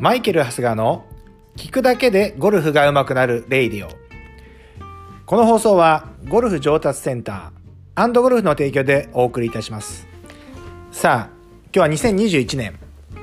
[0.00, 1.04] マイケル・ハスガーの
[1.56, 3.90] 聞くだけでゴルフが上手くなるレイディオ。
[5.26, 10.06] この放送はゴルフ上達センターゴルフの提供でお送りいたします。
[10.92, 11.36] さあ、
[11.74, 12.78] 今日は2021年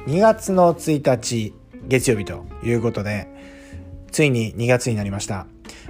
[0.08, 1.54] 2月の1日
[1.88, 3.30] 月曜日ということで、
[4.12, 5.48] ついに2月になりました。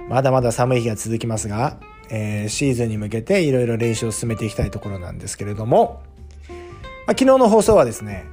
[0.08, 6.00] まだまだ寒い日が続きますが、えー、シーズンに向けていろいろ練習を進めていきたいところなんですけれども、
[6.48, 6.58] まあ、
[7.08, 8.24] 昨日の放送はですね、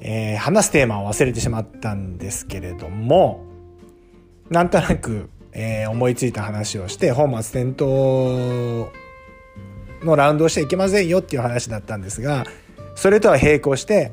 [0.00, 3.44] えー、話すテーマを忘れてしまったんですけれども、
[4.50, 7.84] なんとなく、えー、思いついた話をして、本末転倒
[10.04, 12.44] のラウンドをしちゃいけませんよっていう話だったんですが、
[12.94, 14.12] それとは並行して、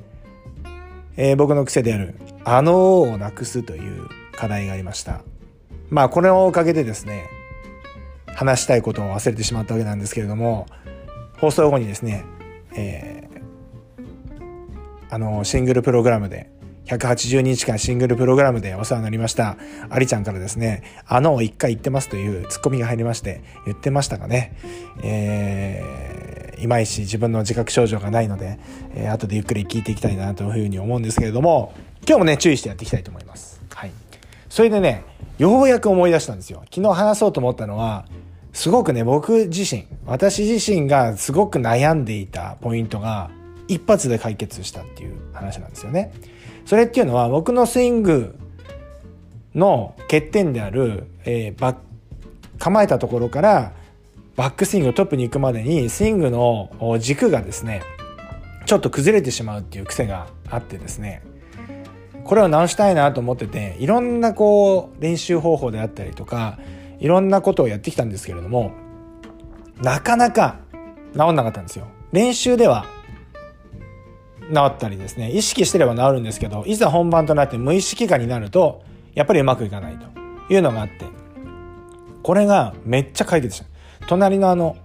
[1.15, 5.21] えー、僕の癖である、あの王をなくすという課題がありました。
[5.89, 7.29] まあ、これのおかげでですね、
[8.35, 10.65] 話したいことを忘れてしまったわけなんですけれども、
[11.37, 12.25] 放送後にですね、
[12.75, 13.29] え
[15.13, 16.49] あのシングルプログラムで
[16.85, 19.57] 180日間シングルプログラムでお世話になりました
[19.91, 24.57] ありちゃんからですねあのを一回言ってますというツッコミが入りまして言ってましたかね
[25.03, 28.57] えー、いまいち自分の自覚症状がないので、
[28.95, 31.75] えー、後でゆっくり聞いていきたいなというふうに思うんですけれども
[32.07, 33.61] 今日もね注意してやっていきたいと思います。
[33.69, 33.91] はい。
[34.49, 35.03] それでね
[35.37, 36.63] ようやく思い出したんですよ。
[36.73, 38.07] 昨日話そうと思ったのは
[38.51, 43.29] すごくね僕自身私自身がすごく悩んでいたポイントが
[43.73, 46.13] 一発で解決したっていう話なんですよね。
[46.65, 48.35] それっていうのは僕のスイング
[49.55, 51.75] の欠点である、えー、
[52.57, 53.73] 構えたところから
[54.35, 57.83] バックスイングトップに行くまでにスイングの軸がですね
[58.65, 61.21] ちょっと崩れてしまうっていう癖があってですね
[62.23, 66.57] これを直したいなと思ってていろんなこう練習方法であったりとか
[66.99, 68.71] いろんなことをやってきたんですけれども
[69.81, 70.59] なかなか
[71.13, 72.85] 治んなかったんですよ練習では
[74.51, 78.83] 治ったりですね意識してれば治るんですけどいざ本番となって無意識化になると
[79.13, 80.13] やっぱりうまくいかないと。
[80.49, 81.05] いうのがあって。
[82.21, 83.65] これがめっちゃ解決した。
[84.07, 84.77] 隣のあの、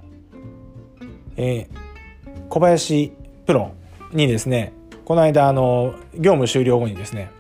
[1.36, 3.12] えー、小林
[3.46, 3.72] プロ
[4.12, 4.72] にですね
[5.04, 7.30] この間あの業務終了後にですね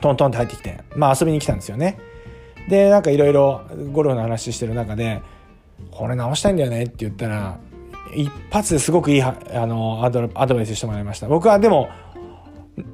[0.00, 1.98] トントンって入ってきてまあ遊びに来たんですよね。
[2.68, 3.62] でなんかいろいろ
[3.92, 5.22] ゴルフの話してる中で
[5.90, 7.58] 「これ直したいんだよね」って言ったら
[8.16, 9.34] 一発ですごくいいあ
[9.66, 11.28] のアドバイスしてもらいました。
[11.28, 11.88] 僕はでも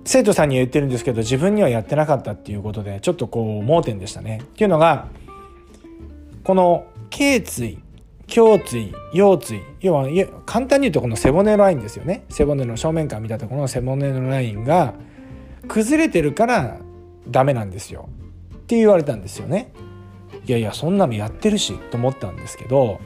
[0.05, 4.41] 生徒さんには言ってるんですけど自分にはやってなかったっていうことでちょっとこう盲点でしたね。
[4.43, 5.09] っていうのが
[6.44, 7.78] この頸椎
[8.34, 10.09] 胸椎腰椎要は
[10.47, 12.25] 簡単に言うとこの背骨のラインですよね。
[12.28, 14.94] 背骨の正面から見たところの背骨のラインが
[15.69, 16.78] 崩れてるから
[17.28, 18.09] ダメなんですよ。
[18.55, 19.72] って言われたんですよね。
[20.47, 22.99] いやいやそんなのやってるしと思ったんですけど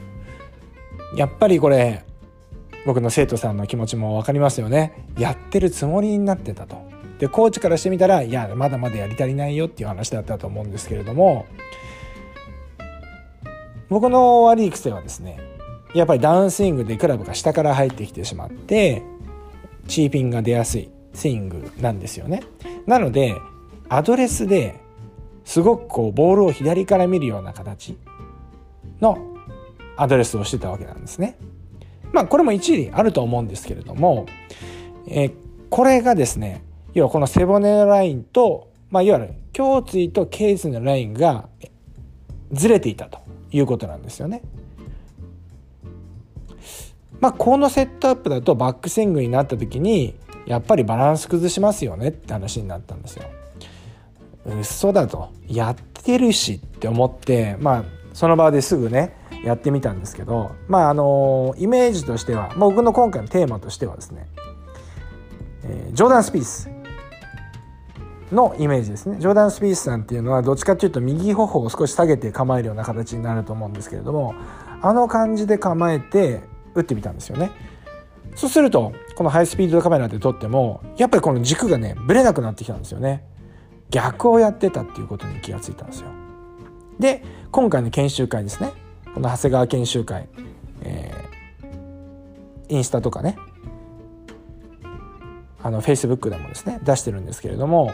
[1.15, 2.03] やっぱりこれ
[2.85, 5.05] 僕の生徒さんの気持ちも分かりますよね。
[5.17, 6.87] やってるつもりになってたと。
[7.19, 11.45] でコーチからしてみたらいやまだまだやり足りないよっていう話だったと思うんですけれども。
[13.89, 15.39] 僕の悪い癖はですね
[15.93, 19.01] やっぱりダウンスイングでクラブが下から入ってきてしまって
[19.87, 22.43] チーピンが出やすいスイングなんですよね。
[22.85, 23.35] なので
[23.89, 24.81] アドレスで
[25.45, 27.97] すごくこうボールを左から見るような形
[28.99, 29.17] の
[29.95, 31.37] アドレスをしてたわけなんですね。
[32.13, 34.25] まあこれも一理あると思うんですけれども、
[35.07, 35.33] えー、
[35.69, 36.63] これがですね
[36.93, 41.47] 要はこの背骨のラインと、まあ、いわゆる胸椎と頸椎のラインが
[42.51, 43.19] ずれていたと
[43.51, 44.41] いうことなんですよね。
[47.19, 53.23] まあ、このセットアップだとバックスイングになった時にやっぱりバランス崩しますよねって話になったんですよ。
[54.59, 64.27] 嘘だとやってるしって思ってまあその場ですぐねやってみたんですけどまああのイメージとしては僕の今回のテーマとしてはですね、
[65.63, 66.69] えー、ジョーダン・スピース
[68.31, 69.17] のイメージですね。
[69.19, 74.35] ジョーダン・スピースさんっていうのはどっちかっていうと右頬を少し下げて構えるような形になると思うんですけれども
[74.81, 76.41] あの感じで構えて
[76.75, 77.51] 打ってみたんですよね。
[78.35, 83.23] そうするとこのハイスピードカメラで撮ってもやっぱりこの軸がねぶれなくなってきたんですよね。
[83.89, 86.09] 逆をやってたっていうことに気がついたんですよ。
[86.99, 88.73] で今回の研修会ですね。
[89.17, 90.29] この長谷川研修会、
[90.83, 93.35] えー、インスタとかね
[95.63, 97.93] あのフェイスブックでもですね出してるんですけれども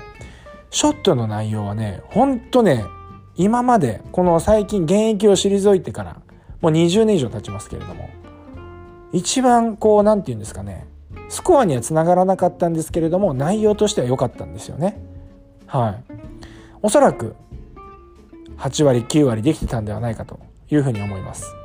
[0.69, 2.83] ショットの内容はねほんとね
[3.37, 6.21] 今までこの最近現役を退いてから
[6.59, 8.09] もう20年以上経ちますけれども
[9.13, 10.87] 一番こう何て言うんですかね
[11.29, 15.01] スコアにはつながらなかったんですけれども内容としては良かったんですよね。
[15.67, 16.03] はい。
[16.81, 17.37] おそらく
[18.57, 20.51] 8割9割できてたんではないかと。
[20.73, 21.55] いうふうに思います。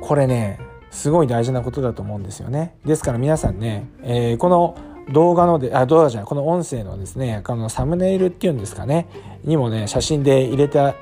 [0.00, 0.58] これね
[0.90, 2.76] すごい大事なことだと思うんですよね。
[2.84, 4.76] ですから皆さんね、えー、この
[5.10, 9.06] 動画のであ動画じゃないこの音声のですねこのサムネイルっていうんですかね
[9.44, 10.94] にもね写真で入れて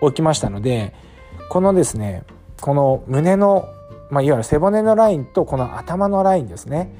[0.00, 0.94] おきましたので
[1.50, 2.24] このですね
[2.60, 3.68] この胸の、
[4.10, 6.90] まあ、いわゆる背骨のラインとこの頭のラインですね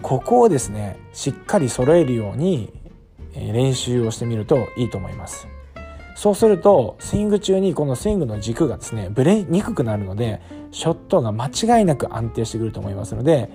[0.00, 2.72] ここをですねしっかり揃えるように
[3.34, 5.48] 練習をしてみるといいと思います。
[6.16, 10.40] そうするとスイング中にこのスイングの軸がですねぶれにくくなるので
[10.72, 13.50] ショットが間違いなく安定してくると思いますので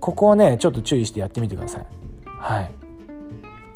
[0.00, 1.86] ここをねちょっと注意してやってみてください。
[2.24, 2.70] はい。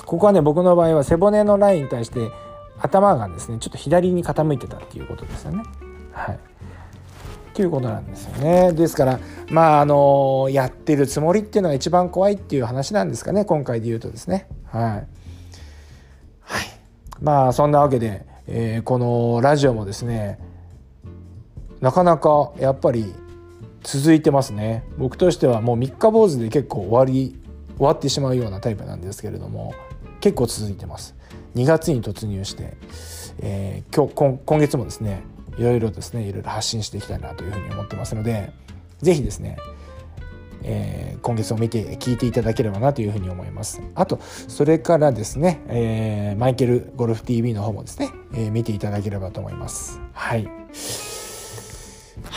[0.07, 2.31] ここはね僕の場合は背骨のラインに対して
[2.79, 5.63] 頭がですねちょっと左に傾いてたっていうことですよね。
[6.13, 6.35] はい。
[6.35, 6.39] っ
[7.53, 8.73] ていうことなんですよね。
[8.73, 9.21] ですから
[9.51, 14.49] まああのやってるつもりっていうのが一番怖いっていう話なんですかね今回で言うとですね。
[14.65, 15.07] はい、はい、
[17.21, 20.38] まあそんなわけで、えー、このラジオもですね
[21.81, 23.14] なかなかやっぱり
[23.82, 24.85] 続いてますね。
[24.99, 27.41] 僕としてはもう三日坊主で結構終わり
[27.79, 29.75] 終わってしまうようなタイプなんですけれども
[30.20, 31.14] 結構続いてます。
[31.55, 32.76] 2月に突入して、
[33.38, 35.23] えー、今日今今月もですね
[35.56, 38.53] いろいろですねいろいろ発信していきたいなというふうに思ってますので
[39.00, 39.56] 是非ですね
[40.62, 43.83] えー、今月を見て聞いていただければなというふうに思います。
[43.95, 50.01] あとそれからですね、えー、マイケルゴルフ TV の方もですね、えー、見ていただければと思います。
[50.12, 50.45] はい。
[50.45, 50.51] は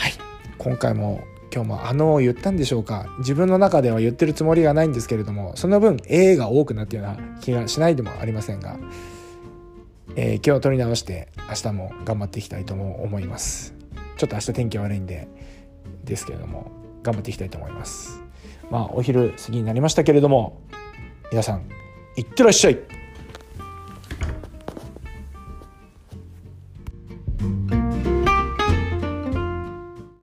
[0.08, 0.12] い。
[0.58, 1.22] 今回も
[1.54, 3.06] 今日もあの言ったんでしょうか。
[3.18, 8.76] 自分の中では言ってるつもりがないんですけれどもその分 A が多くなっているような気がしないでもありませんが、
[10.16, 13.74] えー、今日取り直して明日も頑張っていきたいと思います。
[14.16, 15.28] ちょっと明日天気悪いんで
[16.04, 16.83] ですけれども。
[17.04, 18.20] 頑張っていきたいと思います。
[18.70, 20.62] まあお昼過ぎになりましたけれども
[21.30, 21.68] 皆さん
[22.16, 22.93] いってらっしゃい。